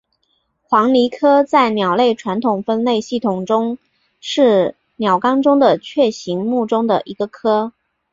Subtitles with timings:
[0.63, 3.77] 黄鹂科在鸟类传统分类系统中
[4.19, 7.71] 是鸟纲中的雀形目中的一个科。